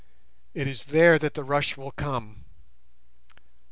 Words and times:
It 0.55 0.65
is 0.65 0.85
there 0.85 1.19
that 1.19 1.35
the 1.35 1.43
rush 1.43 1.77
will 1.77 1.91
come. 1.91 2.45